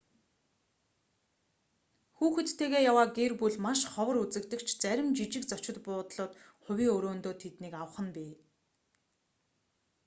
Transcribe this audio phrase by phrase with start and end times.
[2.17, 7.73] хүүхэдтэйгээ яваа гэр бүл маш ховор үзэгдэх ч зарим жижиг зочид буудлууд хувийн өрөөндөө тэднийг
[7.81, 8.31] авах нь бий